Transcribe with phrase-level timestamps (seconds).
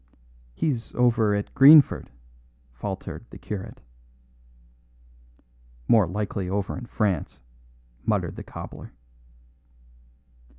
[0.55, 2.09] "He's over at Greenford,"
[2.73, 3.81] faltered the curate.
[5.87, 7.39] "More likely over in France,"
[8.03, 8.93] muttered the cobbler.